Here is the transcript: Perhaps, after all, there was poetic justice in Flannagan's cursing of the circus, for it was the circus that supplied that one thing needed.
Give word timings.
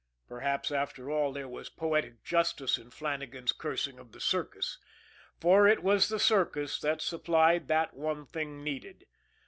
Perhaps, 0.27 0.71
after 0.71 1.11
all, 1.11 1.31
there 1.31 1.47
was 1.47 1.69
poetic 1.69 2.23
justice 2.23 2.79
in 2.79 2.89
Flannagan's 2.89 3.51
cursing 3.51 3.99
of 3.99 4.13
the 4.13 4.19
circus, 4.19 4.79
for 5.39 5.67
it 5.67 5.83
was 5.83 6.09
the 6.09 6.17
circus 6.17 6.79
that 6.79 7.03
supplied 7.03 7.67
that 7.67 7.93
one 7.93 8.25
thing 8.25 8.63
needed. 8.63 9.05